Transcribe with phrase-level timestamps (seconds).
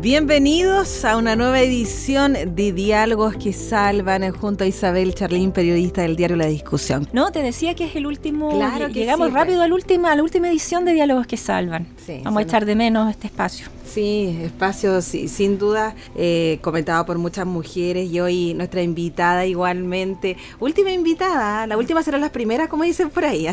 [0.00, 6.16] Bienvenidos a una nueva edición de Diálogos que Salvan junto a Isabel Charlín, periodista del
[6.16, 7.08] diario La Discusión.
[7.14, 8.50] No, te decía que es el último.
[8.50, 9.64] Claro que Llegamos sí, rápido pues.
[9.64, 11.86] a la, última, a la última edición de Diálogos que Salvan.
[12.04, 13.68] Sí, Vamos a echar de menos este espacio.
[13.86, 20.36] Sí, espacio sí, sin duda eh, comentado por muchas mujeres y hoy nuestra invitada igualmente,
[20.58, 23.46] última invitada, la última será las primeras como dicen por ahí.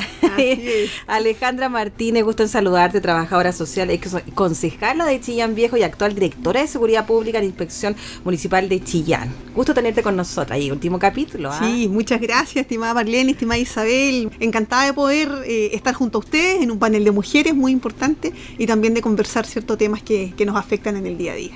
[1.07, 6.61] Alejandra Martínez, gusto en saludarte, trabajadora social, ex concejala de Chillán Viejo y actual directora
[6.61, 9.33] de Seguridad Pública en la Inspección Municipal de Chillán.
[9.55, 11.51] Gusto tenerte con nosotras y último capítulo.
[11.51, 11.59] ¿ah?
[11.61, 14.31] Sí, muchas gracias, estimada Marlene, estimada Isabel.
[14.39, 18.33] Encantada de poder eh, estar junto a ustedes en un panel de mujeres muy importante
[18.57, 21.55] y también de conversar ciertos temas que, que nos afectan en el día a día.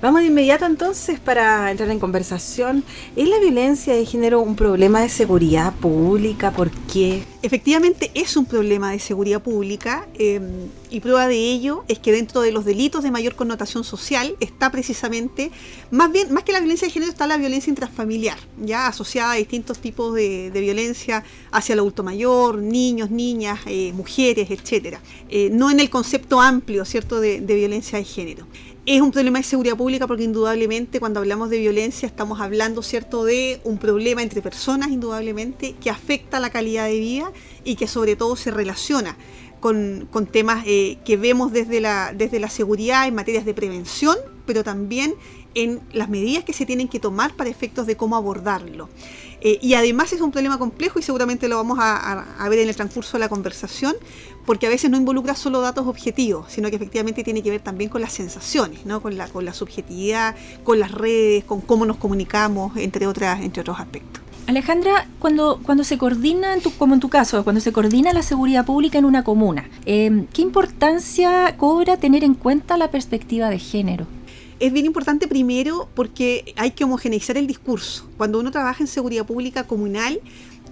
[0.00, 2.84] Vamos de inmediato entonces para entrar en conversación.
[3.16, 6.52] ¿Es la violencia de género un problema de seguridad pública?
[6.52, 7.24] ¿Por qué?
[7.42, 10.40] Efectivamente es un problema de seguridad pública eh,
[10.88, 14.70] y prueba de ello es que dentro de los delitos de mayor connotación social está
[14.70, 15.50] precisamente,
[15.90, 19.34] más bien, más que la violencia de género está la violencia intrafamiliar, ya asociada a
[19.34, 25.00] distintos tipos de, violencia hacia el adulto mayor, niños, niñas, eh, mujeres, etcétera.
[25.28, 28.46] Eh, no en el concepto amplio, ¿cierto?, de violencia de género.
[28.88, 33.22] Es un problema de seguridad pública porque indudablemente cuando hablamos de violencia estamos hablando, ¿cierto?,
[33.22, 37.30] de un problema entre personas, indudablemente, que afecta la calidad de vida
[37.64, 39.18] y que sobre todo se relaciona
[39.60, 44.16] con, temas eh, que vemos desde la, desde la seguridad en materias de prevención,
[44.48, 45.14] pero también
[45.54, 48.88] en las medidas que se tienen que tomar para efectos de cómo abordarlo.
[49.40, 52.68] Eh, y además es un problema complejo y seguramente lo vamos a, a- ver en
[52.68, 53.94] el transcurso de la conversación,
[54.46, 57.90] porque a veces no involucra solo datos objetivos, sino que efectivamente tiene que ver también
[57.90, 59.00] con las sensaciones, ¿no?
[59.02, 63.60] con, la, con la subjetividad, con las redes, con cómo nos comunicamos, entre, otras, entre
[63.60, 64.22] otros aspectos.
[64.46, 68.22] Alejandra, cuando, cuando se coordina, en tu- como en tu caso, cuando se coordina la
[68.22, 73.58] seguridad pública en una comuna, eh, ¿qué importancia cobra tener en cuenta la perspectiva de
[73.58, 74.06] género?
[74.60, 78.08] Es bien importante primero porque hay que homogeneizar el discurso.
[78.16, 80.20] Cuando uno trabaja en seguridad pública comunal,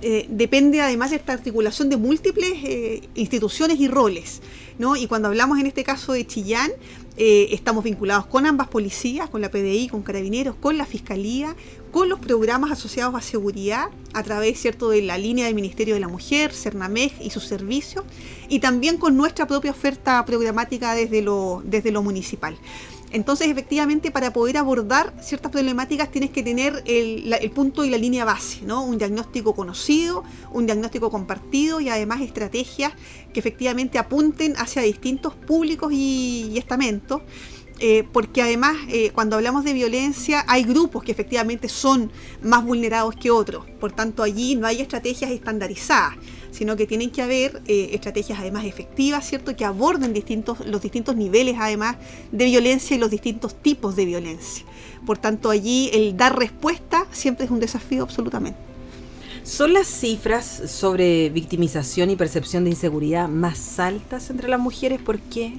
[0.03, 4.43] eh, depende además de esta articulación de múltiples eh, instituciones y roles.
[4.79, 4.97] ¿no?
[4.97, 6.73] Y cuando hablamos en este caso de Chillán,
[7.17, 11.55] eh, estamos vinculados con ambas policías, con la PDI, con Carabineros, con la Fiscalía,
[11.93, 16.01] con los programas asociados a seguridad a través cierto de la línea del Ministerio de
[16.01, 18.05] la Mujer, Cernamej y sus servicios,
[18.49, 22.59] y también con nuestra propia oferta programática desde lo, desde lo municipal.
[23.17, 28.27] Entonces, efectivamente, para poder abordar ciertas problemáticas tienes que tener el, punto y la línea
[28.27, 28.85] base, ¿no?
[28.85, 30.23] Un diagnóstico conocido,
[30.53, 32.93] un diagnóstico compartido y además estrategias
[33.33, 37.23] que efectivamente apunten hacia distintos públicos y, y estamentos.
[37.79, 42.11] eh, porque además eh, cuando hablamos de violencia hay grupos que efectivamente son
[42.43, 43.65] más vulnerados que otros.
[43.81, 46.17] Por tanto, allí no hay estrategias estandarizadas
[46.51, 49.55] sino que tienen que haber eh, estrategias además efectivas, ¿cierto?
[49.57, 50.15] Que aborden
[50.67, 51.97] los distintos niveles además
[52.33, 54.65] de violencia y los distintos tipos de violencia.
[55.05, 58.59] Por tanto, allí el dar respuesta siempre es un desafío absolutamente.
[59.47, 65.01] ¿Son las cifras sobre victimización y percepción de inseguridad más altas entre las mujeres?
[65.01, 65.55] ¿Por qué?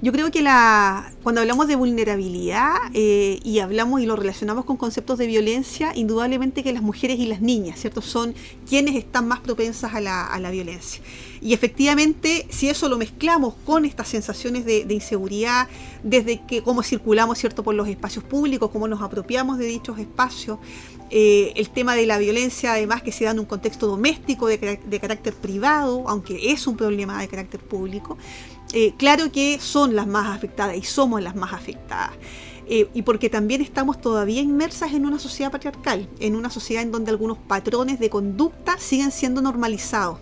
[0.00, 4.76] Yo creo que la, cuando hablamos de vulnerabilidad eh, y hablamos y lo relacionamos con
[4.76, 8.00] conceptos de violencia, indudablemente que las mujeres y las niñas, ¿cierto?
[8.00, 8.34] Son
[8.68, 11.02] quienes están más propensas a la, a la violencia.
[11.40, 15.68] Y efectivamente, si eso lo mezclamos con estas sensaciones de, inseguridad,
[16.02, 17.62] desde que cómo circulamos, ¿cierto?
[17.62, 20.58] Por los espacios públicos, cómo nos apropiamos de dichos espacios,
[21.10, 24.58] eh, el tema de la violencia, además que se da en un contexto doméstico de,
[24.84, 28.18] de carácter privado, aunque es un problema de carácter público,
[28.72, 32.12] eh, claro que son las más afectadas y somos las más afectadas.
[32.70, 36.92] Eh, y porque también estamos todavía inmersas en una sociedad patriarcal, en una sociedad en
[36.92, 40.18] donde algunos patrones de conducta siguen siendo normalizados.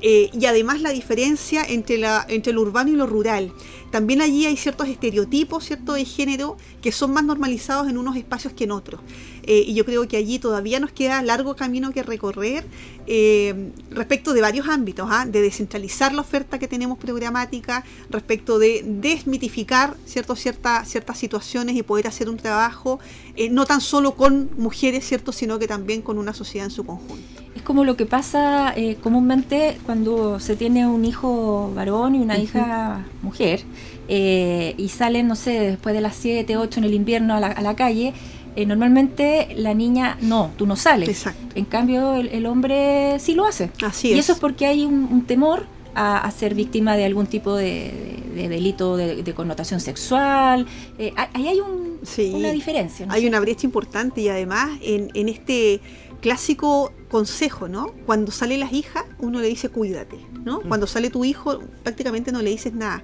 [0.00, 3.52] Eh, y además la diferencia entre, la, entre lo urbano y lo rural.
[3.92, 8.52] También allí hay ciertos estereotipos cierto de género que son más normalizados en unos espacios
[8.52, 9.00] que en otros.
[9.44, 12.64] Eh, y yo creo que allí todavía nos queda largo camino que recorrer
[13.06, 15.26] eh, respecto de varios ámbitos, ¿ah?
[15.26, 20.36] de descentralizar la oferta que tenemos programática, respecto de desmitificar ¿cierto?
[20.36, 23.00] Cierta, ciertas situaciones y poder hacer un trabajo
[23.36, 25.32] eh, no tan solo con mujeres, ¿cierto?
[25.32, 27.42] sino que también con una sociedad en su conjunto.
[27.54, 32.38] Es como lo que pasa eh, comúnmente cuando se tiene un hijo varón y una
[32.38, 33.60] hija mujer
[34.08, 37.48] eh, y salen, no sé, después de las 7, 8 en el invierno a la,
[37.48, 38.14] a la calle.
[38.54, 41.08] Eh, normalmente la niña no, tú no sales.
[41.08, 41.54] Exacto.
[41.54, 43.70] En cambio, el, hombre sí lo hace.
[43.84, 44.20] Así y es.
[44.20, 49.34] eso es porque hay un, temor a, ser víctima de algún tipo de, delito de,
[49.34, 50.66] connotación sexual.
[50.98, 52.00] Eh, ahí hay un,
[52.34, 53.06] una diferencia.
[53.08, 55.80] hay una brecha importante y además en, en este
[56.22, 57.92] clásico consejo, ¿no?
[58.06, 60.60] Cuando salen las hijas, uno le dice cuídate, ¿no?
[60.60, 60.68] Mm.
[60.68, 63.02] Cuando sale tu hijo, prácticamente no le dices nada.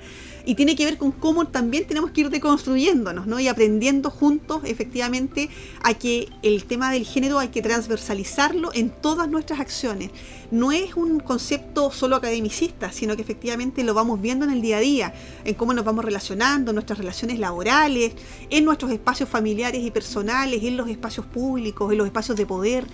[0.49, 3.39] Y tiene que ver con cómo también tenemos que ir deconstruyéndonos, ¿no?
[3.39, 5.51] Y aprendiendo juntos, efectivamente,
[5.83, 10.11] a que el tema del género hay que transversalizarlo en todas nuestras acciones.
[10.51, 14.79] No es un concepto solo academicista, sino que efectivamente lo vamos viendo en el día
[14.79, 15.15] a día,
[15.45, 18.13] en cómo nos vamos relacionando, en nuestras relaciones laborales,
[18.49, 22.87] en nuestros espacios familiares y personales, en los espacios públicos, en los espacios de poder.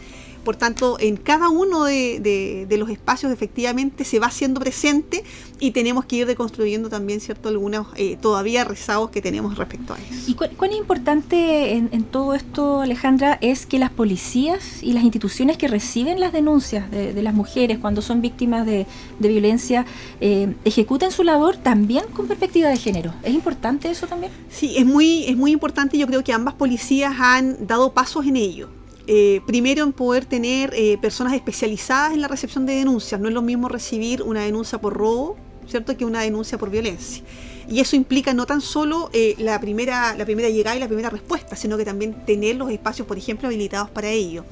[0.44, 5.24] Por tanto, en cada uno de, los espacios efectivamente se va haciendo presente
[5.60, 9.98] y tenemos que ir reconstruyendo también, ¿cierto?, algunos eh, todavía rezados que tenemos respecto a
[9.98, 10.30] eso.
[10.30, 15.68] ¿Y cuán, importante en, todo esto, Alejandra, es que las policías y las instituciones que
[15.68, 18.86] reciben las denuncias de, las mujeres cuando son víctimas de,
[19.18, 19.86] violencia
[20.20, 23.14] eh, ejecuten su labor también con perspectiva de género?
[23.22, 24.32] ¿Es importante eso también?
[24.50, 25.96] Sí, es muy, es muy importante.
[25.96, 28.68] Yo creo que ambas policías han dado pasos en ello.
[29.06, 33.20] Eh, primero en poder tener eh, personas especializadas en la recepción de denuncias.
[33.20, 35.36] No es lo mismo recibir una denuncia por robo,
[35.68, 37.22] ¿cierto?, que una denuncia por violencia.
[37.68, 41.10] Y eso implica no tan solo eh, la, primera, la primera llegada y la primera
[41.10, 44.44] respuesta, sino que también tener los espacios, por ejemplo, habilitados para ello.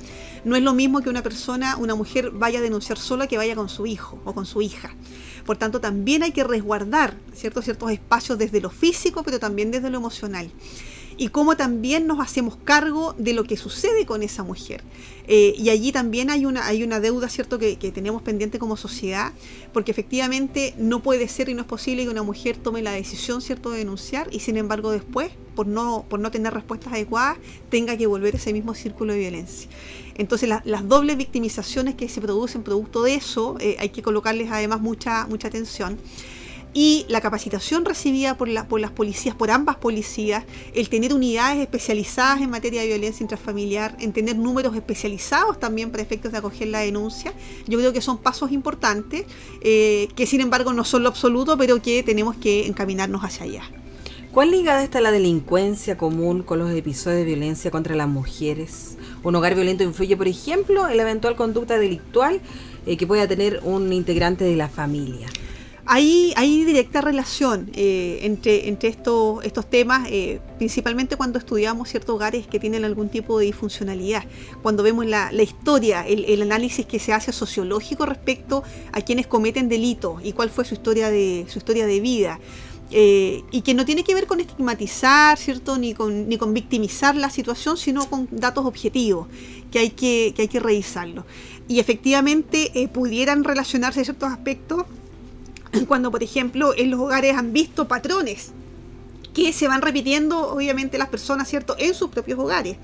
[0.44, 3.54] No es lo mismo que una persona, una mujer, vaya a denunciar sola que vaya
[3.54, 4.94] con su hijo o con su hija.
[5.46, 7.62] Por tanto, también hay que resguardar ¿cierto?
[7.62, 10.50] ciertos espacios desde lo físico, pero también desde lo emocional
[11.22, 14.82] y cómo también nos hacemos cargo de lo que sucede con esa mujer.
[15.28, 19.32] Eh, y allí también hay una, hay una deuda, ¿cierto?, que, tenemos pendiente como sociedad,
[19.72, 23.40] porque efectivamente no puede ser y no es posible que una mujer tome la decisión,
[23.40, 27.38] ¿cierto?, de denunciar y sin embargo después, por no, por no tener respuestas adecuadas,
[27.70, 29.70] tenga que volver a ese mismo círculo de violencia.
[30.16, 34.80] Entonces las dobles victimizaciones que se producen producto de eso, eh, hay que colocarles además
[34.80, 36.00] mucha, mucha atención
[36.74, 42.40] y la capacitación recibida por, por las policías, por ambas policías, el tener unidades especializadas
[42.40, 46.80] en materia de violencia intrafamiliar, en tener números especializados también para efectos de acoger la
[46.80, 47.32] denuncia,
[47.66, 49.24] yo creo que son pasos importantes,
[49.60, 53.62] eh, que sin embargo no son lo absoluto, pero que tenemos que encaminarnos hacia allá.
[54.32, 58.96] ¿Cuál ligada está la delincuencia común con los episodios de violencia contra las mujeres?
[59.22, 62.40] ¿Un hogar violento influye, por ejemplo, en la eventual conducta delictual
[62.86, 65.28] eh, que pueda tener un integrante de la familia?
[65.84, 72.84] Hay, directa relación eh, entre, estos, temas, eh, principalmente cuando estudiamos ciertos hogares que tienen
[72.84, 74.24] algún tipo de disfuncionalidad,
[74.62, 78.62] cuando vemos la, historia, el, análisis que se hace sociológico respecto
[78.92, 82.38] a quienes cometen delitos y cuál fue su historia de, su historia de vida.
[82.94, 85.78] Eh, y que no tiene que ver con estigmatizar, ¿cierto?
[85.78, 89.28] Ni con, victimizar la situación, sino con datos objetivos
[89.70, 91.24] que hay que, que, hay que revisarlo.
[91.68, 94.84] Y efectivamente pudieran relacionarse ciertos aspectos
[95.88, 98.52] cuando, por ejemplo, en los hogares han visto patrones
[99.34, 102.76] que se van repitiendo, obviamente, las personas, ¿cierto?, en sus propios hogares.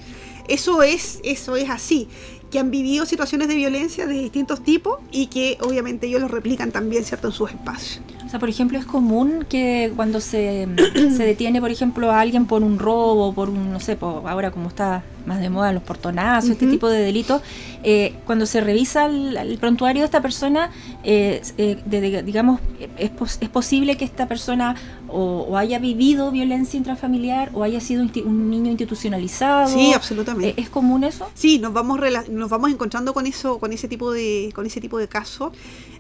[0.49, 2.09] Eso es, eso es así,
[2.51, 6.73] que han vivido situaciones de violencia de distintos tipos y que obviamente ellos lo replican
[6.73, 8.01] también, ¿cierto?, en sus espacios.
[8.25, 12.47] O sea, por ejemplo, es común que cuando se, se detiene, por ejemplo, a alguien
[12.47, 15.83] por un robo, por un, no sé, por, ahora como está más de moda los
[15.83, 17.43] portonazos, este tipo de delitos,
[17.85, 20.71] eh, cuando se revisa el, prontuario de esta persona,
[21.05, 22.61] eh, eh, digamos,
[22.97, 23.11] es,
[23.41, 24.75] es, posible que esta persona
[25.09, 29.69] o, haya vivido violencia intrafamiliar o haya sido un niño institucionalizado.
[29.69, 30.61] Sí, absolutamente.
[30.61, 31.29] ¿Es común eso?
[31.35, 32.01] Sí, nos vamos,
[32.31, 35.53] nos vamos encontrando con eso, con ese tipo de, con ese tipo de casos.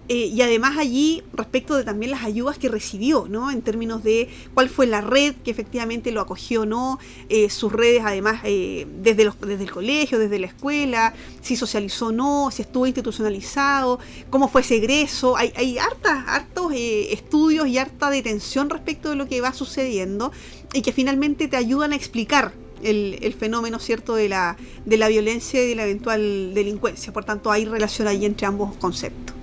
[0.08, 3.50] Eh, y además allí respecto de también las ayudas que recibió, ¿no?
[3.50, 6.98] En términos de cuál fue la red que efectivamente lo acogió o no,
[7.28, 12.06] eh, sus redes además eh, desde, los, desde el colegio, desde la escuela, si socializó
[12.06, 13.98] o no, si estuvo institucionalizado,
[14.30, 15.36] cómo fue ese egreso.
[15.36, 20.32] Hay, hay hartas, hartos estudios y harta detención respecto de lo que va sucediendo
[20.72, 25.08] y que finalmente te ayudan a explicar el, el, fenómeno cierto de la, de la
[25.08, 27.12] violencia y de la eventual delincuencia.
[27.12, 29.37] Por tanto, hay relación ahí entre ambos conceptos.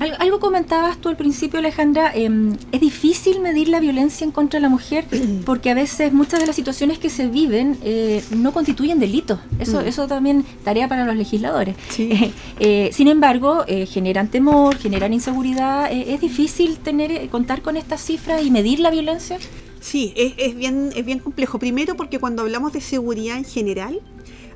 [0.00, 4.62] Algo comentabas tú al principio, Alejandra, em, es difícil medir la violencia en contra de
[4.62, 5.04] la mujer
[5.44, 9.38] porque a veces muchas de las situaciones que se viven eh, no constituyen delitos.
[9.58, 9.86] Eso, mm.
[9.86, 11.76] eso también tarea para los legisladores.
[12.62, 15.90] Eh, sin embargo, eh, generan temor, generan inseguridad.
[15.90, 19.38] ¿Es difícil tener contar con estas cifras y medir la violencia?
[19.80, 21.58] Sí, es, es, bien, es bien complejo.
[21.58, 24.00] Primero porque cuando hablamos de seguridad en general,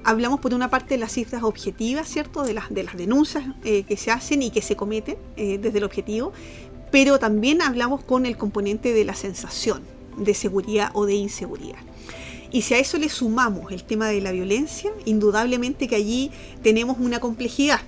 [0.05, 2.43] hablamos por una parte de las cifras objetivas, ¿cierto?
[2.43, 5.79] De las, de las denuncias eh, que se hacen y que se cometen eh, desde
[5.79, 6.33] el objetivo,
[6.93, 9.83] pero también hablamos con el componente de la sensación
[10.17, 11.79] de seguridad o de inseguridad.
[12.53, 16.31] Y si a eso le sumamos el tema de la violencia, indudablemente que allí
[16.63, 17.81] tenemos una complejidad.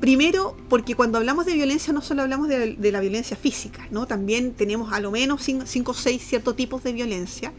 [0.00, 4.06] Primero, porque cuando hablamos de violencia no solo hablamos de, la violencia física, ¿no?
[4.06, 7.52] También tenemos a lo menos cinco o seis ciertos tipos de violencia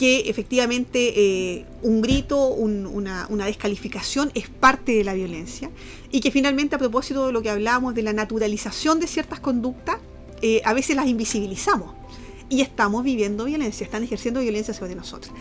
[0.00, 5.70] que efectivamente eh, un grito, una, descalificación es parte de la violencia
[6.10, 9.98] y que finalmente a propósito de lo que hablamos de la naturalización de ciertas conductas,
[10.40, 11.92] eh, a veces las invisibilizamos
[12.48, 15.34] y estamos viviendo violencia, están ejerciendo violencia sobre nosotros.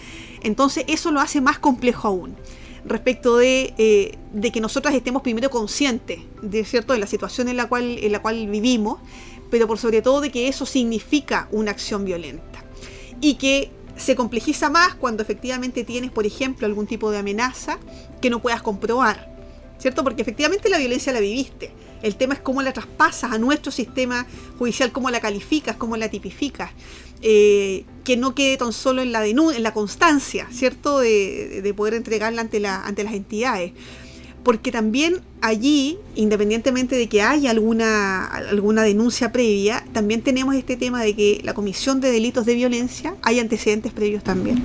[0.43, 2.35] Entonces eso lo hace más complejo aún
[2.83, 6.91] respecto eh, de, que nosotras estemos primero conscientes de, ¿cierto?
[6.91, 8.99] de la situación en la, cual, en la cual vivimos,
[9.49, 12.65] pero por sobre todo de que eso significa una acción violenta.
[13.21, 17.77] Y que se complejiza más cuando efectivamente tienes, por ejemplo, algún tipo de amenaza
[18.21, 19.35] que no puedas comprobar,
[19.77, 20.03] ¿cierto?
[20.03, 21.71] Porque efectivamente la violencia la viviste.
[22.01, 24.25] El tema es cómo la traspasas a nuestro sistema
[24.57, 26.71] judicial, cómo la calificas, cómo la tipificas.
[27.21, 30.99] Eh, que no quede tan solo en la, en la constancia, ¿cierto?
[30.99, 33.73] De, poder entregarla ante, la, ante las entidades.
[34.43, 41.01] Porque también allí, independientemente de que haya alguna, alguna denuncia previa, también tenemos este tema
[41.01, 44.63] de que la comisión de delitos de violencia hay antecedentes previos también.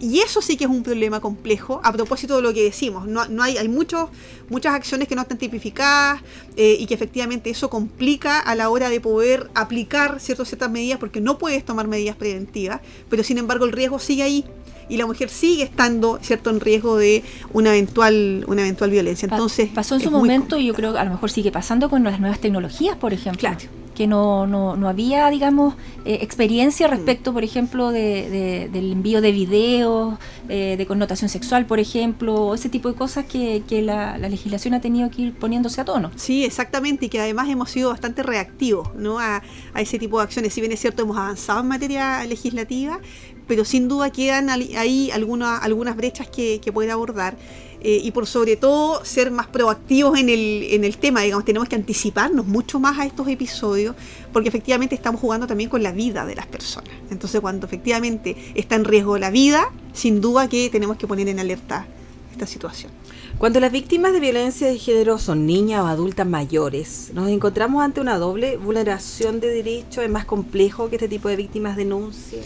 [0.00, 3.06] Y eso sí que es un problema complejo a propósito de lo que decimos.
[3.06, 4.10] No, no hay, hay muchos,
[4.48, 6.20] muchas acciones que no están tipificadas
[6.56, 10.98] eh, y que efectivamente eso complica a la hora de poder aplicar ciertas, ciertas medidas
[10.98, 14.44] porque no puedes tomar medidas preventivas, pero sin embargo el riesgo sigue ahí
[14.92, 19.70] y la mujer sigue estando cierto en riesgo de una eventual una eventual violencia entonces
[19.70, 22.20] pasó en su momento y yo creo que a lo mejor sigue pasando con las
[22.20, 27.44] nuevas tecnologías por ejemplo claro que no, no, no había, digamos, eh, experiencia respecto, por
[27.44, 30.14] ejemplo, de, del envío de videos,
[30.48, 34.74] eh, de connotación sexual, por ejemplo, ese tipo de cosas que, que la, la, legislación
[34.74, 36.10] ha tenido que ir poniéndose a tono.
[36.16, 39.18] Sí, exactamente, y que además hemos sido bastante reactivos ¿no?
[39.18, 39.42] a,
[39.74, 40.54] a ese tipo de acciones.
[40.54, 42.98] Si bien es cierto, hemos avanzado en materia legislativa,
[43.46, 47.36] pero sin duda quedan ahí algunas, algunas brechas que, poder abordar.
[47.84, 51.68] Eh, y por sobre todo ser más proactivos en el, en el tema, digamos, tenemos
[51.68, 53.96] que anticiparnos mucho más a estos episodios
[54.32, 56.90] porque efectivamente estamos jugando también con la vida de las personas.
[57.10, 61.40] Entonces cuando efectivamente está en riesgo la vida, sin duda que tenemos que poner en
[61.40, 61.86] alerta
[62.30, 62.92] esta situación.
[63.38, 68.00] Cuando las víctimas de violencia de género son niñas o adultas mayores, nos encontramos ante
[68.00, 72.42] una doble vulneración de derechos, es más complejo que este tipo de víctimas denuncien.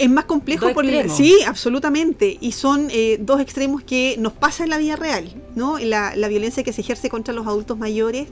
[0.00, 2.38] Es más complejo por sí, absolutamente.
[2.40, 5.78] Y son eh, dos extremos que nos pasa en la vida real, ¿no?
[5.78, 8.28] La, violencia que se ejerce contra los adultos mayores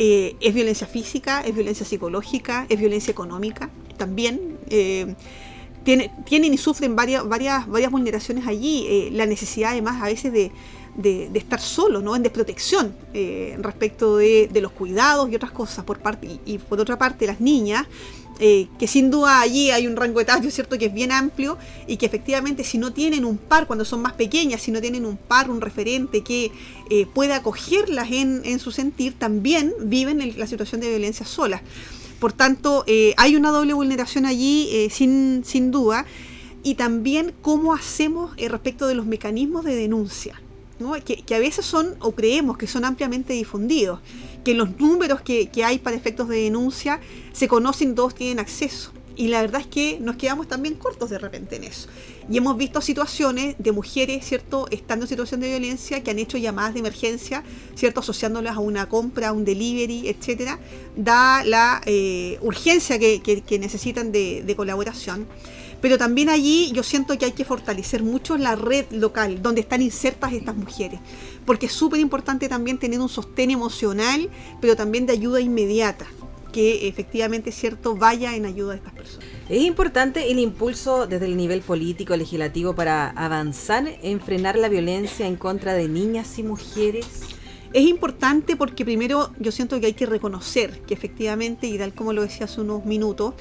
[0.00, 4.58] eh, es violencia física, es violencia psicológica, es violencia económica también.
[4.70, 5.14] Eh,
[5.84, 9.10] tienen y sufren varias, varias, varias vulneraciones allí.
[9.12, 10.50] la necesidad además a veces de,
[10.96, 12.14] de, estar solo, ¿no?
[12.16, 12.94] En desprotección
[13.58, 17.40] respecto de, de, los cuidados y otras cosas por parte y por otra parte las
[17.40, 17.86] niñas
[18.40, 21.96] eh, que sin duda allí hay un rango etario, ¿cierto?, que es bien amplio y
[21.96, 25.16] que efectivamente si no tienen un par, cuando son más pequeñas, si no tienen un
[25.16, 26.50] par, un referente que
[26.90, 31.62] eh, pueda acogerlas en, su sentir, también viven la situación de violencia sola.
[32.18, 36.06] Por tanto, eh, hay una doble vulneración allí, sin, sin duda,
[36.62, 40.40] y también cómo hacemos respecto de los mecanismos de denuncia,
[41.04, 44.00] que, que a veces son, o creemos que son ampliamente difundidos
[44.44, 47.00] que los números que, hay para efectos de denuncia
[47.32, 48.92] se conocen, todos tienen acceso.
[49.16, 51.88] Y la verdad es que nos quedamos también cortos de repente en eso.
[52.28, 56.36] Y hemos visto situaciones de mujeres, ¿cierto?, estando en situación de violencia, que han hecho
[56.36, 57.44] llamadas de emergencia,
[57.76, 60.58] ¿cierto?, asociándolas a una compra, a un delivery, etcétera,
[60.96, 65.28] da la eh, urgencia que, necesitan de, de colaboración.
[65.84, 69.82] Pero también allí yo siento que hay que fortalecer mucho la red local donde están
[69.82, 70.98] insertas estas mujeres,
[71.44, 74.30] porque es súper importante también tener un sostén emocional,
[74.62, 76.06] pero también de ayuda inmediata
[76.52, 79.28] que efectivamente cierto vaya en ayuda de estas personas.
[79.50, 85.26] Es importante el impulso desde el nivel político, legislativo para avanzar en frenar la violencia
[85.26, 87.06] en contra de niñas y mujeres.
[87.74, 92.14] Es importante porque primero yo siento que hay que reconocer que efectivamente, y tal como
[92.14, 93.34] lo decía hace unos minutos,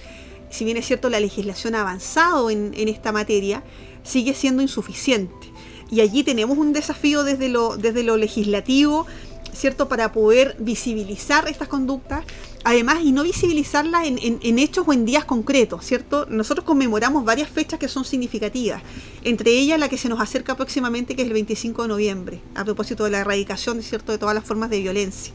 [0.54, 3.64] si bien es cierto la legislación ha avanzado en, esta materia,
[4.04, 5.52] sigue siendo insuficiente.
[5.90, 9.08] Y allí tenemos un desafío desde lo, desde lo legislativo,
[9.52, 9.90] ¿cierto?
[9.90, 12.24] Para poder visibilizar estas conductas,
[12.64, 16.28] además, y no visibilizarlas en, hechos o en días concretos, ¿cierto?
[16.30, 18.84] Nosotros conmemoramos varias fechas que son significativas,
[19.24, 22.64] entre ellas la que se nos acerca próximamente, que es el 25 de noviembre, a
[22.64, 25.34] propósito de la erradicación, ¿cierto?, de todas las formas de violencia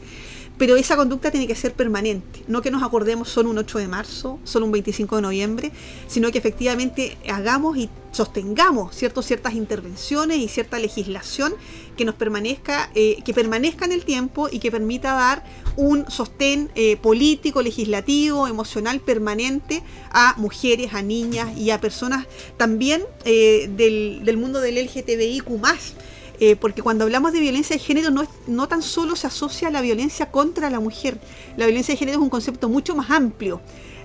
[0.59, 3.87] pero esa conducta tiene que ser permanente, no que nos acordemos solo un 8 de
[3.87, 5.71] marzo, solo un 25 de noviembre,
[6.07, 11.53] sino que efectivamente hagamos y sostengamos ciertas intervenciones y cierta legislación
[11.95, 15.45] que nos permanezca, eh, que permanezca en el tiempo y que permita dar
[15.77, 23.03] un sostén eh, político, legislativo, emocional permanente a mujeres, a niñas y a personas también
[23.23, 25.49] eh, del, del mundo del LGTBIQ
[26.39, 29.71] eh, porque cuando hablamos de violencia de género no, no tan solo se asocia a
[29.71, 31.19] la violencia contra la mujer,
[31.57, 33.61] la violencia de género es un concepto mucho más amplio.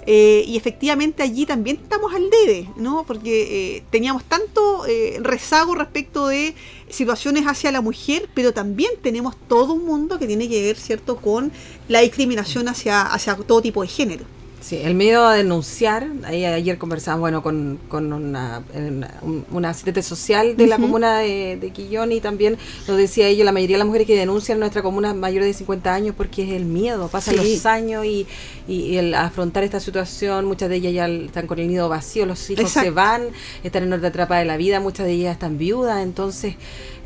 [0.06, 3.04] Eh, y efectivamente allí también estamos al debe, ¿no?
[3.06, 4.84] Porque eh, teníamos tanto
[5.20, 6.54] rezago respecto de
[6.90, 11.16] situaciones hacia la mujer, pero también tenemos todo un mundo que tiene que ver, ¿cierto?,
[11.16, 11.52] con
[11.88, 14.26] la discriminación hacia, hacia todo tipo de género.
[14.64, 18.62] Sí, el miedo a denunciar, ahí ayer conversamos bueno, con, una,
[19.50, 22.56] una, asistente social de la comuna de, Quillón y también
[22.88, 25.52] lo decía ella, la mayoría de las mujeres que denuncian en nuestra comuna mayores de
[25.52, 28.26] 50 años porque es el miedo, pasan los años y,
[28.66, 32.48] y, el afrontar esta situación, muchas de ellas ya están con el nido vacío, los
[32.48, 33.24] hijos se van,
[33.64, 36.54] están en otra etapa de la vida, muchas de ellas están viudas, entonces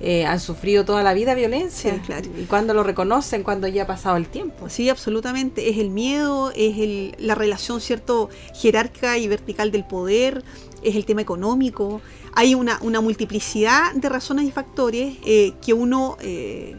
[0.00, 2.00] eh, han sufrido toda la vida violencia.
[2.38, 4.69] Y cuando lo reconocen, cuando ya ha pasado el tiempo.
[4.69, 5.71] Sí, absolutamente.
[5.71, 10.45] Es el miedo, es el, la relación, ¿cierto?, jerárquica y vertical del poder,
[10.83, 12.00] es el tema económico.
[12.35, 16.17] Hay una, una multiplicidad de razones y factores eh, que uno...
[16.21, 16.76] Eh,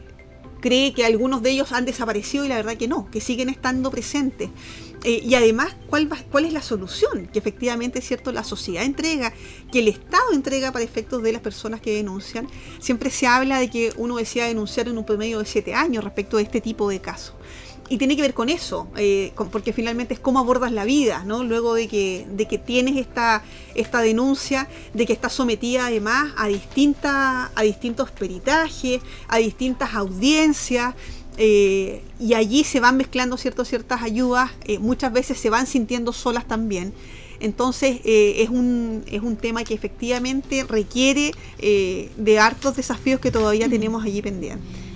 [0.59, 3.89] cree que algunos de ellos han desaparecido y la verdad que no, que siguen estando
[3.91, 4.49] presentes.
[5.03, 7.29] Eh, y además, ¿cuál, ¿cuál es la solución?
[7.31, 9.33] Que efectivamente, cierto, la sociedad entrega,
[9.71, 12.47] que el Estado entrega para efectos de las personas que denuncian.
[12.79, 16.37] Siempre se habla de que uno desea denunciar en un promedio de siete años respecto
[16.37, 17.35] de este tipo de casos.
[17.89, 21.43] Y tiene que ver con eso, eh, porque finalmente es cómo abordas la vida, ¿no?
[21.43, 23.43] Luego de que, de que tienes esta,
[23.73, 30.93] esta denuncia, de que estás sometida además a, distintas a distintos peritajes, a distintas audiencias,
[31.37, 36.47] eh, y allí se van mezclando ciertas ayudas, eh, muchas veces se van sintiendo solas
[36.47, 36.93] también.
[37.39, 44.03] Entonces es, un, es un tema que efectivamente requiere de hartos desafíos que todavía tenemos
[44.03, 44.88] allí pendientes.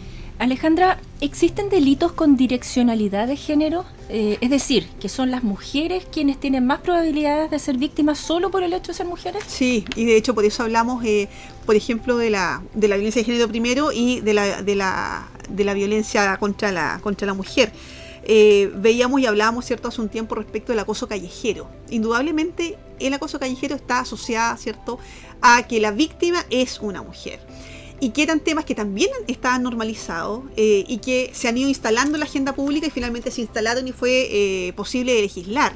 [0.44, 3.86] Alejandra, ¿existen delitos con direccionalidad de género?
[4.10, 8.52] Eh, es decir, que son las mujeres quienes tienen más probabilidades de ser víctimas solo
[8.52, 9.42] por el hecho de ser mujeres.
[9.48, 11.30] Sí, y de hecho por eso hablamos, eh,
[11.66, 15.30] por ejemplo, de la, de la violencia de género primero y de la,
[15.74, 17.72] violencia contra la, contra la mujer.
[18.26, 21.70] Eh, veíamos y hablábamos cierto hace un tiempo respecto del acoso callejero.
[21.90, 25.00] Indudablemente el acoso callejero está asociado cierto
[25.42, 27.40] a que la víctima es una mujer
[28.04, 32.18] y que eran temas que también estaban normalizados eh, y que se han ido instalando
[32.18, 35.74] en la agenda pública y finalmente se instalaron y fue eh, posible legislar.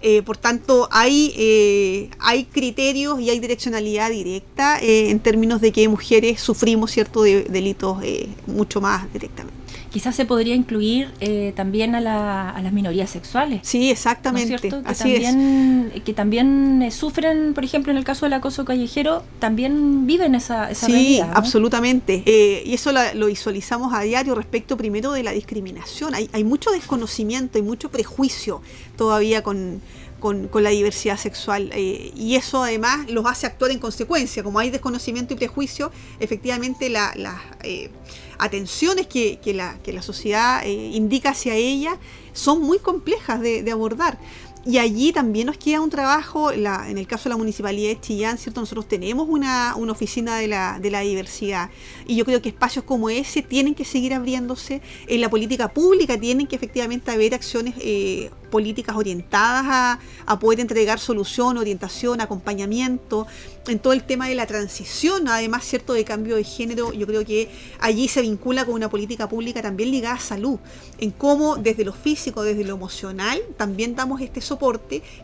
[0.00, 6.40] Eh, por tanto, hay, hay criterios y hay direccionalidad directa en términos de que mujeres
[6.40, 7.98] sufrimos ciertos delitos
[8.46, 9.55] mucho más directamente
[9.96, 13.60] quizás se podría incluir eh, también a, las minorías sexuales.
[13.62, 14.58] Sí, exactamente.
[14.58, 20.06] Que también, Que también eh, sufren, por ejemplo, en el caso del acoso callejero, también
[20.06, 22.22] viven esa, esa sí, absolutamente.
[22.26, 26.14] Eh, y eso lo visualizamos a diario respecto primero de la discriminación.
[26.14, 28.60] Hay, hay mucho desconocimiento y mucho prejuicio
[28.98, 29.80] todavía con
[30.20, 31.70] con, la diversidad sexual.
[31.72, 34.42] Eh, y eso además los hace actuar en consecuencia.
[34.42, 37.14] Como hay desconocimiento y prejuicio, efectivamente las
[37.62, 37.90] eh,
[38.38, 41.98] atenciones que, la, que la sociedad eh, indica hacia ella
[42.32, 44.18] son muy complejas de abordar.
[44.66, 48.36] Y allí también nos queda un trabajo, en el caso de la Municipalidad de Chillán,
[48.36, 48.60] ¿cierto?
[48.60, 51.70] Nosotros tenemos una, oficina de la, de la, diversidad
[52.04, 54.82] y yo creo que espacios como ese tienen que seguir abriéndose.
[55.06, 60.98] En la política pública tienen que efectivamente haber acciones eh, políticas orientadas a, poder entregar
[60.98, 63.26] solución, orientación, acompañamiento,
[63.68, 67.24] en todo el tema de la transición, además, ¿cierto?, de cambio de género, yo creo
[67.24, 67.48] que
[67.80, 70.58] allí se vincula con una política pública también ligada a salud,
[70.98, 74.55] en cómo desde lo físico, desde lo emocional, también damos este soporte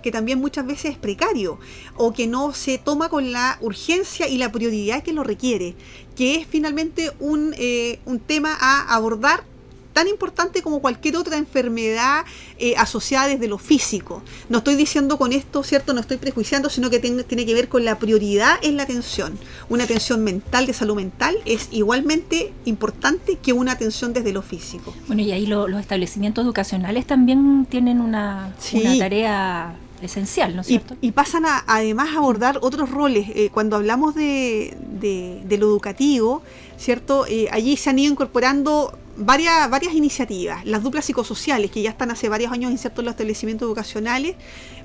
[0.02, 1.58] que también muchas veces es precario
[1.96, 5.74] o que no se toma con la urgencia y la prioridad que lo requiere,
[6.16, 9.44] que es finalmente un, eh, un tema a abordar
[9.92, 12.24] tan importante como cualquier otra enfermedad
[12.59, 14.22] eh, asociada desde lo físico.
[14.48, 15.92] No estoy diciendo con esto, ¿cierto?
[15.92, 19.38] No estoy prejuiciando, sino que tiene, que ver con la prioridad en la atención.
[19.68, 24.94] Una atención mental de salud mental es igualmente importante que una atención desde lo físico.
[25.07, 28.55] Bueno, y ahí los establecimientos educacionales también tienen una,
[28.98, 30.96] tarea esencial, ¿no es cierto?
[31.00, 33.28] Y, pasan a, además a abordar otros roles.
[33.35, 34.76] Eh, cuando hablamos de,
[35.48, 36.42] lo educativo,
[36.82, 37.26] ¿cierto?
[37.28, 42.10] Eh, allí se han ido incorporando varias, varias iniciativas, las duplas psicosociales, que ya están
[42.10, 44.34] hace varios años insertos en los establecimientos educacionales,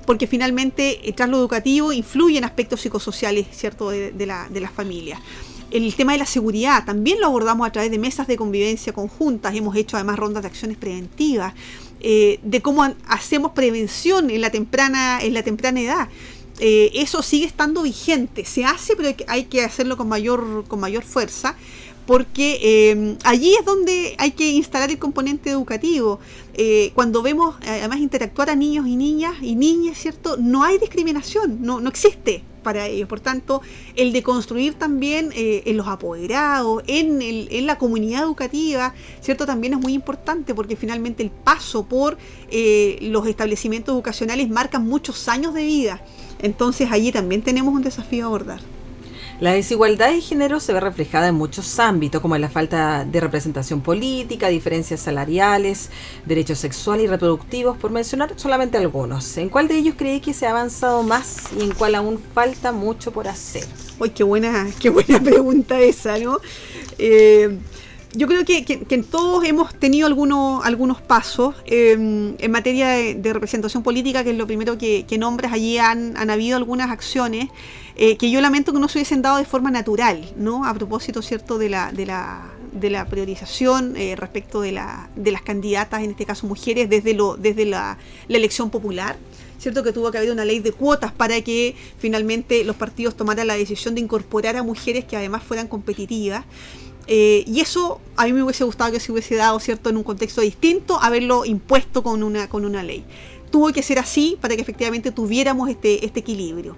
[0.06, 5.20] porque finalmente eh, tras lo educativo influye en aspectos psicosociales, ¿cierto?, de, de las familias.
[5.72, 9.54] el tema de la seguridad también lo abordamos a través de mesas de convivencia conjuntas,
[9.56, 11.52] hemos hecho además rondas de acciones preventivas,
[12.00, 16.08] eh, de cómo hacemos prevención en la temprana, en la temprana edad.
[16.60, 21.54] Eso sigue estando vigente, se hace, pero hay que hacerlo con mayor, con mayor fuerza
[22.08, 26.18] porque eh, allí es donde hay que instalar el componente educativo.
[26.94, 30.36] cuando vemos además interactuar a niños y niñas y niñas, ¿cierto?
[30.38, 33.08] No hay discriminación, no, no existe para ellos.
[33.08, 33.62] Por tanto,
[33.96, 39.46] el de construir también eh, en los apoderados, en, el, en, la comunidad educativa, ¿cierto?
[39.46, 42.18] También es muy importante porque finalmente el paso por
[42.50, 46.02] eh, los establecimientos educacionales marca muchos años de vida.
[46.40, 48.77] Entonces allí también tenemos un desafío a abordar.
[49.40, 53.20] La desigualdad de género se ve reflejada en muchos ámbitos, como en la falta de
[53.20, 55.90] representación política, diferencias salariales,
[56.26, 59.36] derechos sexuales y reproductivos, por mencionar solamente algunos.
[59.36, 62.72] ¿En cuál de ellos cree que se ha avanzado más y en cuál aún falta
[62.72, 63.64] mucho por hacer?
[64.00, 66.40] Uy, qué buena, qué buena pregunta esa, ¿no?
[66.98, 67.58] Eh,
[68.14, 73.82] yo creo que, que, todos hemos tenido algunos, algunos pasos em, en materia de, representación
[73.82, 75.52] política, que es lo primero que, nombras.
[75.52, 77.50] Allí han, han habido algunas acciones
[78.00, 80.64] eh, que yo lamento que no se hubiesen dado de forma natural, ¿no?
[80.64, 86.04] A propósito, ¿cierto?, de la, de la, priorización eh, respecto de, la, de las candidatas,
[86.04, 87.14] en este caso mujeres, desde,
[87.64, 89.16] la, elección popular.
[89.58, 89.82] ¿cierto?
[89.82, 93.54] Que tuvo que haber una ley de cuotas para que finalmente los partidos tomaran la
[93.54, 96.44] decisión de incorporar a mujeres que además fueran competitivas.
[97.08, 100.04] Eh, y eso a mí me hubiese gustado que se hubiese dado, ¿cierto?, en un
[100.04, 103.04] contexto distinto, haberlo impuesto con una, con una ley.
[103.50, 106.76] Tuvo que ser así para que efectivamente tuviéramos este, este equilibrio.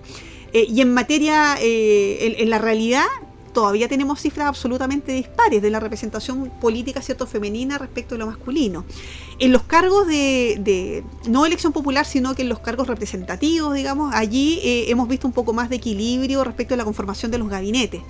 [0.53, 3.07] Eh, y en materia, eh, en, la realidad,
[3.53, 8.85] todavía tenemos cifras absolutamente dispares de la representación política cierto femenina respecto a lo masculino.
[9.39, 14.61] En los cargos de, no elección popular, sino que en los cargos representativos, digamos, allí
[14.63, 18.03] eh, hemos visto un poco más de equilibrio respecto a la conformación de los gabinetes.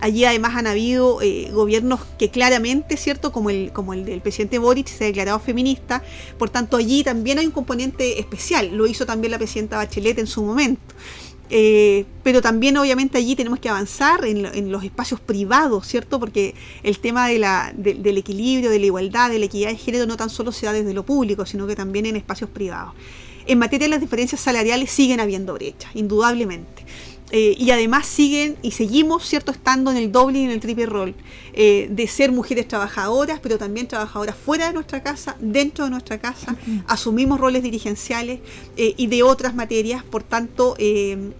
[0.00, 4.58] Allí además han habido eh, gobiernos que claramente, cierto, como el, como el del presidente
[4.58, 6.02] Boric, se ha declarado feminista,
[6.38, 10.26] por tanto allí también hay un componente especial, lo hizo también la presidenta Bachelet en
[10.26, 10.80] su momento.
[11.50, 16.20] Eh, pero también obviamente allí tenemos que avanzar en, los espacios privados, ¿cierto?
[16.20, 20.30] Porque el tema del equilibrio, de la igualdad, de la equidad de género no tan
[20.30, 22.94] solo se da desde lo público, sino que también en espacios privados.
[23.46, 26.84] En materia de las diferencias salariales siguen habiendo brechas, indudablemente.
[27.30, 30.86] Eh, y además siguen y seguimos, ¿cierto?, estando en el doble y en el triple
[30.86, 31.14] rol
[31.60, 36.18] eh, de ser mujeres trabajadoras, pero también trabajadoras fuera de nuestra casa, dentro de nuestra
[36.18, 36.54] casa,
[36.86, 38.38] asumimos roles dirigenciales
[38.76, 40.76] eh, y de otras materias, por tanto,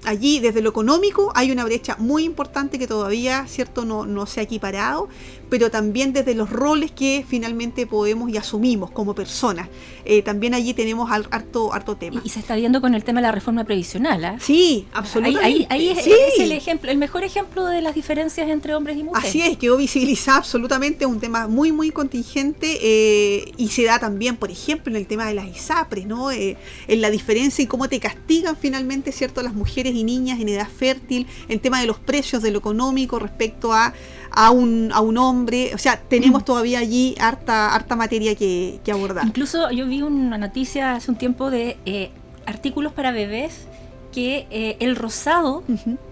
[0.04, 4.40] allí desde lo económico hay una brecha muy importante que todavía, ¿cierto?, no, no se
[4.40, 5.08] ha equiparado,
[5.48, 9.68] pero también desde los roles que finalmente podemos y asumimos como personas.
[10.04, 12.20] Eh, también allí tenemos harto, harto tema.
[12.24, 14.24] Y, se está viendo con el tema de la reforma previsional.
[14.24, 14.36] ¿ah?
[14.40, 15.66] Sí, absolutamente.
[15.70, 16.06] Ahí, es,
[16.38, 19.28] el ejemplo, el mejor ejemplo de las diferencias entre hombres y mujeres.
[19.28, 19.76] Así es, quedó
[20.08, 24.96] visibilizado absolutamente un tema muy, muy contingente eh, y se da también, por ejemplo, en
[24.96, 26.30] el tema de las ISAPRES, ¿no?
[26.30, 30.48] Eh, en la diferencia y cómo te castigan finalmente, ¿cierto?, las mujeres y niñas en
[30.48, 33.92] edad fértil, en tema de los precios de lo económico respecto a
[34.30, 35.72] a un, a un hombre.
[35.74, 39.26] O sea, tenemos todavía allí harta, harta materia que, abordar.
[39.26, 42.10] Incluso yo vi una noticia hace un tiempo de eh,
[42.46, 43.66] artículos para bebés
[44.12, 45.62] que eh, el rosado,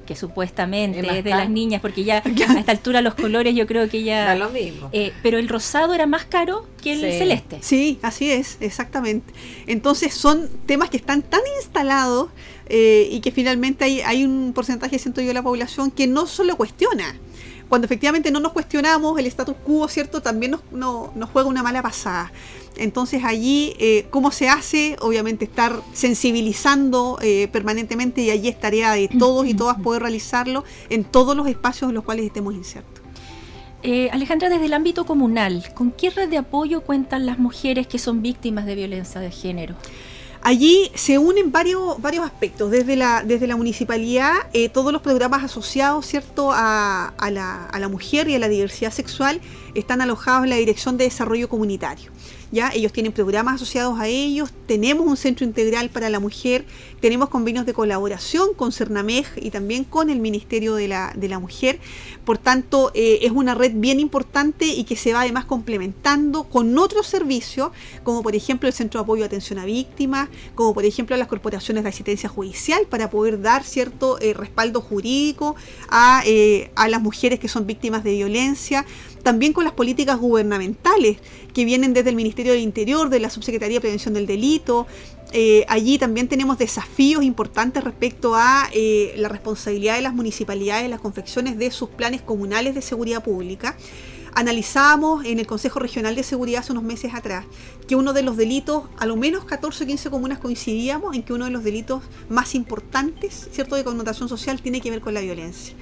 [0.07, 3.89] que supuestamente es, de las niñas, porque ya a esta altura los colores yo creo
[3.89, 4.35] que ya...
[4.35, 4.89] lo mismo.
[4.93, 7.59] Eh, pero el rosado era más caro que el celeste.
[7.63, 9.33] Sí, así es, exactamente.
[9.67, 12.31] Entonces son temas que están tan instalados
[12.69, 16.57] y que finalmente hay, hay un porcentaje, siento yo, de la población que no solo
[16.57, 17.17] cuestiona
[17.69, 20.23] cuando efectivamente no nos cuestionamos el status quo, ¿cierto?
[20.23, 22.33] También nos, juega una mala pasada.
[22.77, 24.97] Entonces allí, eh, ¿cómo se hace?
[25.01, 30.65] Obviamente estar sensibilizando eh, permanentemente y allí es tarea de todos y todas poder realizarlo
[30.91, 33.03] en todos los espacios en los cuales estemos insertos.
[33.83, 37.99] Eh, Alejandra, desde el ámbito comunal, ¿con qué red de apoyo cuentan las mujeres que
[37.99, 39.77] son víctimas de violencia de género?
[40.47, 45.43] Allí se unen varios, varios aspectos, desde la, desde la municipalidad, eh, todos los programas
[45.43, 46.51] asociados ¿cierto?
[46.53, 49.41] A, la, a la mujer y a la diversidad sexual
[49.75, 52.13] están alojados en la Dirección de Desarrollo Comunitario.
[52.53, 52.71] ¿Ya?
[52.75, 56.65] Ellos tienen programas asociados a ellos, tenemos un centro integral para la mujer,
[57.01, 61.39] tenemos convenios de colaboración con CERNAMEJ y también con el Ministerio de la, de la
[61.39, 61.79] Mujer.
[62.25, 66.77] Por tanto, eh, es una red bien importante y que se va además complementando con
[66.79, 67.71] otros servicios,
[68.03, 71.29] como por ejemplo el Centro de Apoyo a Atención a Víctimas, como por ejemplo las
[71.29, 75.57] corporaciones de asistencia judicial para poder dar cierto eh, respaldo jurídico
[75.89, 78.85] a, eh, a las mujeres que son víctimas de violencia
[79.27, 81.17] también con las políticas gubernamentales
[81.53, 84.87] que vienen desde el Ministerio del Interior, de la Subsecretaría de Prevención del Delito.
[85.33, 91.01] Eh, allí también tenemos desafíos importantes respecto a eh, la responsabilidad de las municipalidades, las
[91.01, 93.77] confecciones de sus planes comunales de seguridad pública
[94.37, 97.47] analizamos en el Consejo Regional de Seguridad hace unos meses atrás
[97.89, 101.33] que uno de los delitos, a lo menos 14 o 15 comunas coincidíamos en que
[101.33, 105.21] uno de los delitos más importantes, ¿cierto?, de connotación social tiene que ver con la
[105.21, 105.75] violencia.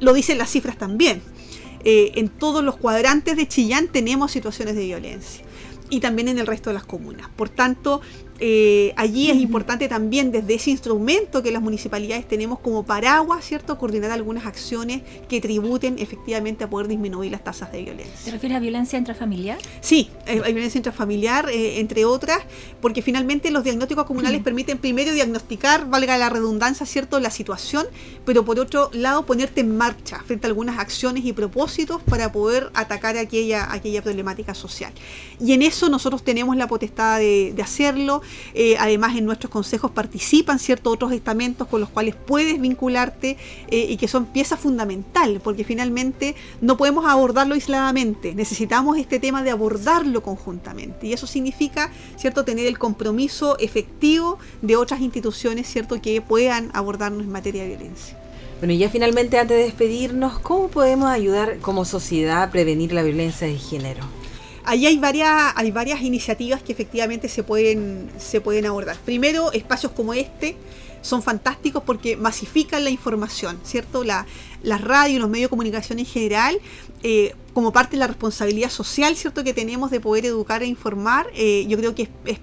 [0.00, 1.20] Lo dicen las cifras también.
[1.90, 5.42] Eh, en todos los cuadrantes de Chillán tenemos situaciones de violencia
[5.88, 7.30] y también en el resto de las comunas.
[7.34, 8.02] Por tanto,
[8.40, 13.78] eh, allí es importante también desde ese instrumento que las municipalidades tenemos como paraguas, ¿cierto?
[13.78, 18.14] Coordinar algunas acciones que tributen efectivamente a poder disminuir las tasas de violencia.
[18.24, 19.58] ¿Te refieres a violencia intrafamiliar?
[19.80, 22.38] Sí, eh, hay violencia intrafamiliar, eh, entre otras,
[22.80, 27.86] porque finalmente los diagnósticos comunales permiten primero diagnosticar, valga la redundancia, ¿cierto?, la situación,
[28.24, 32.70] pero por otro lado ponerte en marcha frente a algunas acciones y propósitos para poder
[32.74, 34.92] atacar aquella, aquella problemática social.
[35.40, 38.22] Y en eso nosotros tenemos la potestad de hacerlo
[38.54, 43.36] eh, además, en nuestros consejos participan ciertos otros estamentos con los cuales puedes vincularte
[43.70, 48.34] eh, y que son pieza fundamental, porque finalmente no podemos abordarlo aisladamente.
[48.34, 51.06] Necesitamos este tema de abordarlo conjuntamente.
[51.06, 57.22] Y eso significa, ¿cierto?, tener el compromiso efectivo de otras instituciones, ¿cierto?, que puedan abordarnos
[57.22, 58.18] en materia de violencia.
[58.58, 63.04] Bueno, y ya finalmente, antes de despedirnos, ¿cómo podemos ayudar como sociedad a prevenir la
[63.04, 64.04] violencia de género?
[64.68, 68.98] Ahí hay varias, hay varias iniciativas que efectivamente se pueden, se pueden abordar.
[68.98, 70.56] Primero, espacios como este
[71.00, 74.04] son fantásticos porque masifican la información, ¿cierto?
[74.04, 74.26] La,
[74.62, 76.58] radio radios, los medios de comunicación en general,
[77.02, 79.42] eh, como parte de la responsabilidad social, ¿cierto?
[79.42, 82.38] Que tenemos de poder educar e informar, eh, yo creo que es,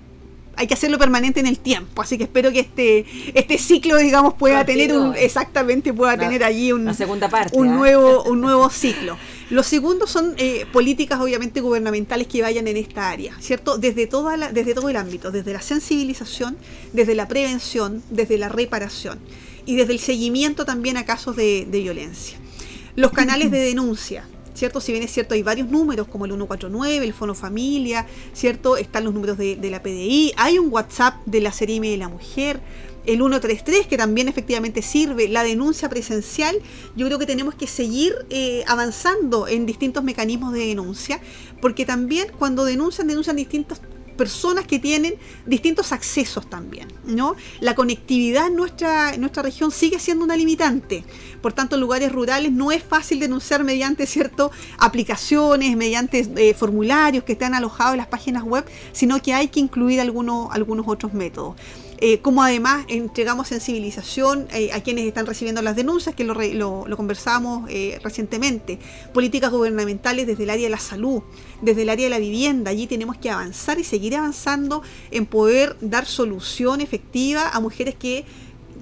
[0.58, 2.02] hay que hacerlo permanente en el tiempo.
[2.02, 6.72] Así que espero que este, este ciclo, digamos, pueda tener un, exactamente, pueda tener allí
[6.72, 7.76] un, segunda parte, un, ¿ah?
[7.76, 9.16] nuevo, un nuevo ciclo.
[9.52, 13.78] Lo segundo son eh, políticas obviamente gubernamentales que vayan en esta área, ¿cierto?
[13.78, 16.58] Desde, todo el ámbito, desde la sensibilización,
[16.94, 19.20] desde la prevención, desde la reparación
[19.66, 22.40] y desde el seguimiento también a casos de, violencia.
[22.96, 24.82] Los canales de denuncia, ¿cierto?
[24.82, 28.78] Si bien es cierto, hay varios números como el 149, el Fono Familia, ¿cierto?
[28.78, 32.10] Están los números de, de la PDI, hay un WhatsApp de la Serime de la
[32.10, 32.62] Mujer,
[33.06, 36.58] el 133, que también efectivamente sirve, la denuncia presencial,
[36.96, 41.20] yo creo que tenemos que seguir eh, avanzando en distintos mecanismos de denuncia,
[41.62, 43.82] porque también cuando denuncian, denuncian distintas
[44.16, 45.16] personas que tienen
[45.46, 47.36] distintos accesos también, ¿no?
[47.60, 51.04] La conectividad en nuestra, nuestra región sigue siendo una limitante.
[51.42, 57.24] Por tanto, en lugares rurales no es fácil denunciar mediante ciertas aplicaciones, mediante eh, formularios
[57.24, 61.14] que están alojados en las páginas web, sino que hay que incluir algunos, algunos otros
[61.14, 61.56] métodos.
[62.00, 66.98] Eh, como además entregamos sensibilización eh, a quienes están recibiendo las denuncias, que lo, lo,
[66.98, 68.80] conversamos eh, recientemente,
[69.14, 71.22] políticas gubernamentales desde el área de la salud,
[71.62, 74.82] desde el área de la vivienda, allí tenemos que avanzar y seguir avanzando
[75.12, 78.26] en poder dar solución efectiva a mujeres que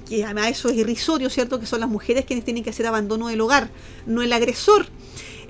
[0.04, 1.62] que además eso es irrisorio, ¿cierto?
[1.62, 3.70] Que son las mujeres quienes tienen que hacer abandono del hogar,
[4.06, 4.88] no el agresor.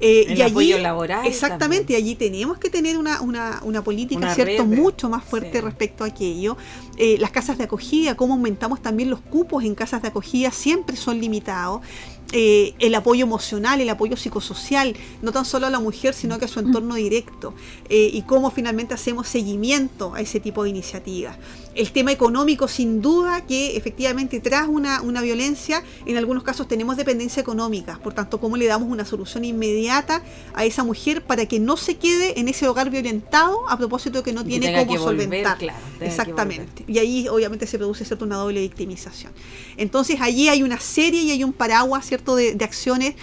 [0.05, 1.25] Eh, y allí, laboral.
[1.25, 4.65] Exactamente, allí tenemos que tener una, una, una política, ¿cierto?
[4.65, 6.57] Mucho más fuerte respecto a aquello.
[6.97, 10.97] Eh, las casas de acogida, cómo aumentamos también los cupos en casas de acogida, siempre
[10.97, 11.81] son limitados.
[12.33, 16.45] Eh, el apoyo emocional, el apoyo psicosocial, no tan solo a la mujer, sino que
[16.45, 17.53] a su entorno directo,
[17.89, 21.37] eh, y cómo finalmente hacemos seguimiento a ese tipo de iniciativas.
[21.75, 26.97] El tema económico, sin duda, que efectivamente tras una, una violencia, en algunos casos tenemos
[26.97, 31.59] dependencia económica, por tanto, cómo le damos una solución inmediata a esa mujer para que
[31.59, 35.57] no se quede en ese hogar violentado a propósito de que no tiene cómo solventar.
[35.99, 36.83] Exactamente.
[36.87, 39.31] Y ahí obviamente se produce cierto una doble victimización.
[39.77, 42.35] Entonces allí hay una serie y hay un paraguas, ¿cierto?
[42.35, 43.15] De, acciones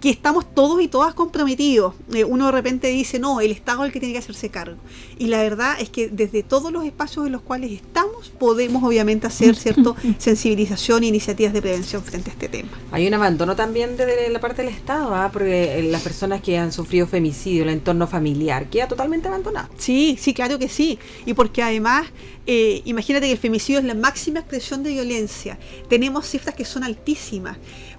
[0.00, 1.94] que estamos todos y todas comprometidos.
[2.12, 4.76] Eh, uno de repente dice, no, el Estado es el que tiene que hacerse cargo.
[5.18, 9.26] Y la verdad es que desde todos los espacios en los cuales estamos, podemos obviamente
[9.26, 12.68] hacer cierto sensibilización e iniciativas de prevención frente a este tema.
[12.92, 15.30] Hay un abandono también de la parte del Estado, ¿ah?
[15.32, 19.68] porque eh, las personas que han sufrido femicidio, el entorno familiar, queda totalmente abandonado.
[19.78, 20.98] Sí, sí, claro que sí.
[21.24, 22.06] Y porque además,
[22.46, 25.58] eh, imagínate que el femicidio es la máxima expresión de violencia.
[25.88, 27.56] Tenemos cifras que son altísimas.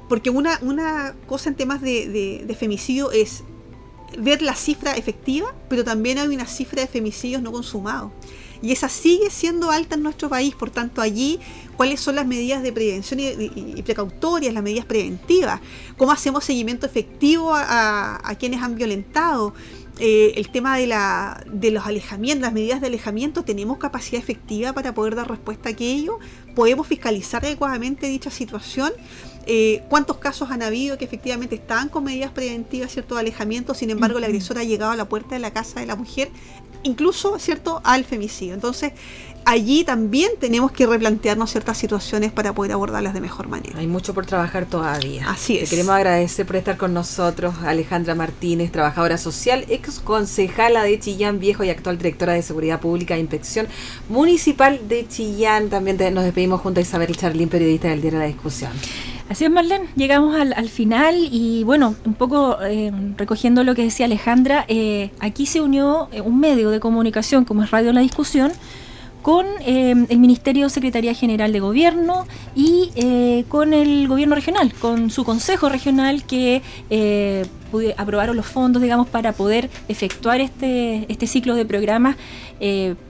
[0.08, 3.44] Porque una, una cosa en temas de, femicidio es
[4.18, 8.12] ver la cifra efectiva, pero también hay una cifra de femicidios no consumados.
[8.62, 11.40] Y esa sigue siendo alta en nuestro país, por tanto allí,
[11.76, 15.60] ¿cuáles son las medidas de prevención y, precautorias, las medidas preventivas?
[15.96, 19.54] ¿Cómo hacemos seguimiento efectivo a, quienes han violentado?
[20.00, 24.74] Eh, el tema de, la, de los alejamientos, las medidas de alejamiento, tenemos capacidad efectiva
[24.74, 26.20] para poder dar respuesta a aquello,
[26.56, 28.92] podemos fiscalizar adecuadamente dicha situación.
[29.50, 33.90] Eh, cuántos casos han habido que efectivamente estaban con medidas preventivas, ¿cierto?, de alejamiento, sin
[33.90, 36.30] embargo, el agresor ha llegado a la puerta de la casa de la mujer,
[36.84, 38.54] incluso, ¿cierto?, al femicidio.
[38.54, 38.92] Entonces,
[39.48, 43.80] allí también tenemos que replantearnos ciertas situaciones para poder abordarlas de mejor manera.
[43.80, 45.30] Hay mucho por trabajar todavía.
[45.30, 45.70] Así es.
[45.70, 51.40] Te queremos agradecer por estar con nosotros, Alejandra Martínez, trabajadora social, ex concejala de Chillán
[51.40, 53.68] Viejo y actual directora de Seguridad Pública e Inspección
[54.10, 55.70] Municipal de Chillán.
[55.70, 58.72] También nos despedimos junto a Isabel Charlín, periodista del Diario de la Discusión.
[59.30, 64.06] Así es, Marlene, llegamos al, final y bueno, un poco eh, recogiendo lo que decía
[64.06, 68.52] Alejandra, eh, aquí se unió eh, un medio de comunicación como es Radio La Discusión,
[69.22, 72.26] con eh, el Ministerio Secretaría General de Gobierno
[72.56, 77.46] y eh, con el Gobierno Regional, con su Consejo Regional que eh,
[77.98, 82.16] aprobaron los fondos, digamos, para poder efectuar este, este ciclo de programas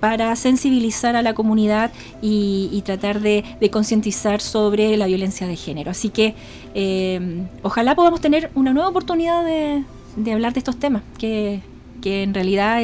[0.01, 1.91] para sensibilizar a la comunidad
[2.21, 5.91] y, tratar de, concientizar sobre la violencia de género.
[5.91, 6.33] Así que
[7.61, 11.61] ojalá podamos tener una nueva oportunidad de, hablar de estos temas, que,
[12.01, 12.81] que en realidad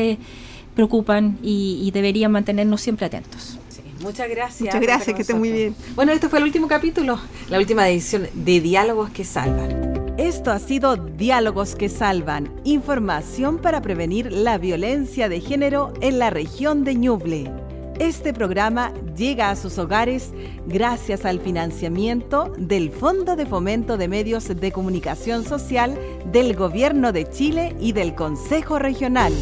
[0.75, 3.59] preocupan y, deberían mantenernos siempre atentos.
[4.01, 4.62] muchas gracias.
[4.62, 5.75] Muchas gracias, que esté muy bien.
[5.95, 9.93] Bueno, este fue el último capítulo, la última edición de Diálogos que Salvan.
[10.17, 16.29] Esto ha sido Diálogos que Salvan, información para prevenir la violencia de género en la
[16.29, 17.51] región de Ñuble.
[17.99, 20.31] Este programa llega a sus hogares
[20.65, 25.97] gracias al financiamiento del Fondo de Fomento de Medios de Comunicación Social
[26.31, 29.33] del Gobierno de Chile y del Consejo Regional.